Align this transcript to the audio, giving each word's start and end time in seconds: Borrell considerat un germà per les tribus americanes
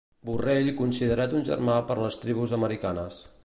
Borrell 0.27 0.71
considerat 0.79 1.35
un 1.41 1.45
germà 1.51 1.77
per 1.91 1.99
les 2.05 2.19
tribus 2.25 2.59
americanes 2.61 3.25